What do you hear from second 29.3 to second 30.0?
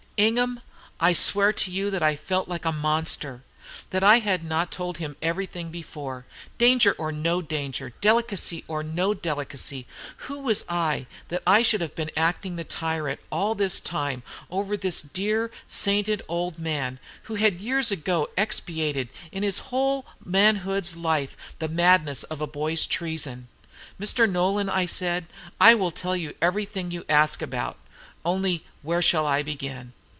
begin?'